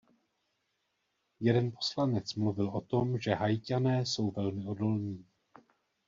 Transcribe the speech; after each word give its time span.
Jeden 1.39 1.71
poslanec 1.71 2.35
mluvil 2.35 2.69
o 2.69 2.81
tom, 2.81 3.19
že 3.19 3.33
Haiťané 3.35 4.05
jsou 4.05 4.31
velmi 4.31 4.65
odolní. 4.65 5.25